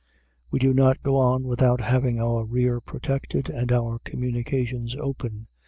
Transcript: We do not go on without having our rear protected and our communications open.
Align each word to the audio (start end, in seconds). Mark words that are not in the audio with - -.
We 0.49 0.57
do 0.57 0.73
not 0.73 1.03
go 1.03 1.17
on 1.17 1.43
without 1.43 1.79
having 1.81 2.19
our 2.19 2.43
rear 2.43 2.79
protected 2.81 3.49
and 3.51 3.71
our 3.71 3.99
communications 3.99 4.95
open. 4.95 5.47